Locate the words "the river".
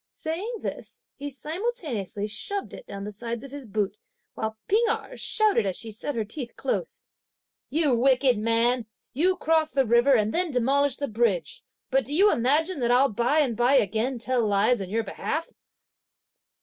9.69-10.15